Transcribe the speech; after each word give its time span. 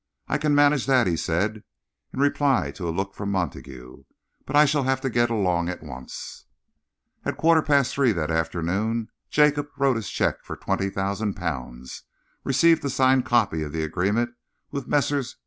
"I 0.27 0.39
can 0.39 0.55
manage 0.55 0.89
it," 0.89 1.05
he 1.05 1.15
said, 1.15 1.63
in 2.11 2.19
reply 2.19 2.71
to 2.71 2.89
a 2.89 2.89
look 2.89 3.13
from 3.13 3.29
Montague, 3.29 4.03
"but 4.47 4.55
I 4.55 4.65
shall 4.65 4.81
have 4.81 4.99
to 5.01 5.11
get 5.11 5.29
along 5.29 5.69
at 5.69 5.83
once." 5.83 6.45
At 7.23 7.35
a 7.35 7.37
quarter 7.37 7.61
past 7.61 7.93
three 7.93 8.11
that 8.13 8.31
afternoon, 8.31 9.09
Jacob 9.29 9.67
wrote 9.77 9.97
his 9.97 10.09
cheque 10.09 10.43
for 10.43 10.55
twenty 10.57 10.89
thousand 10.89 11.35
pounds, 11.35 12.01
received 12.43 12.83
a 12.83 12.89
signed 12.89 13.25
copy 13.27 13.61
of 13.61 13.73
the 13.73 13.83
agreement 13.83 14.31
with 14.71 14.87
Messrs. 14.87 15.35